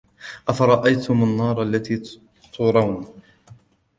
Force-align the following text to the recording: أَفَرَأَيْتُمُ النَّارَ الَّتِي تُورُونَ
أَفَرَأَيْتُمُ 0.49 1.23
النَّارَ 1.23 1.61
الَّتِي 1.61 2.03
تُورُونَ 2.53 3.07